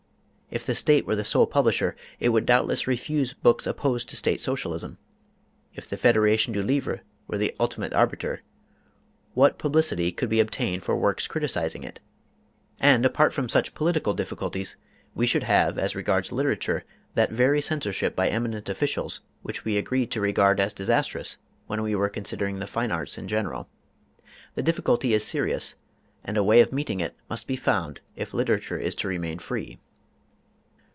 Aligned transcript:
If 0.53 0.65
the 0.65 0.75
State 0.75 1.07
were 1.07 1.15
the 1.15 1.23
sole 1.23 1.47
publisher, 1.47 1.95
it 2.19 2.27
would 2.27 2.45
doubtless 2.45 2.85
refuse 2.85 3.31
books 3.33 3.65
opposed 3.65 4.09
to 4.09 4.17
State 4.17 4.41
Socialism. 4.41 4.97
If 5.75 5.87
the 5.87 5.95
Federation 5.95 6.51
du 6.51 6.61
Livre 6.61 7.03
were 7.25 7.37
the 7.37 7.55
ultimate 7.57 7.93
arbiter, 7.93 8.41
what 9.33 9.57
publicity 9.57 10.11
could 10.11 10.27
be 10.27 10.41
obtained 10.41 10.83
for 10.83 10.97
works 10.97 11.25
criticising 11.25 11.85
it? 11.85 12.01
And 12.81 13.05
apart 13.05 13.31
from 13.31 13.47
such 13.47 13.73
political 13.73 14.13
difficulties 14.13 14.75
we 15.15 15.25
should 15.25 15.43
have, 15.43 15.77
as 15.77 15.95
regards 15.95 16.33
literature, 16.33 16.83
that 17.13 17.31
very 17.31 17.61
censorship 17.61 18.13
by 18.13 18.27
eminent 18.27 18.67
officials 18.67 19.21
which 19.43 19.63
we 19.63 19.77
agreed 19.77 20.11
to 20.11 20.19
regard 20.19 20.59
as 20.59 20.73
disastrous 20.73 21.37
when 21.67 21.81
we 21.81 21.95
were 21.95 22.09
considering 22.09 22.59
the 22.59 22.67
fine 22.67 22.91
arts 22.91 23.17
in 23.17 23.29
general. 23.29 23.69
The 24.55 24.63
difficulty 24.63 25.13
is 25.13 25.23
serious, 25.23 25.75
and 26.25 26.35
a 26.35 26.43
way 26.43 26.59
of 26.59 26.73
meeting 26.73 26.99
it 26.99 27.15
must 27.29 27.47
be 27.47 27.55
found 27.55 28.01
if 28.17 28.33
literature 28.33 28.77
is 28.77 28.95
to 28.95 29.07
remain 29.07 29.39
free. 29.39 29.79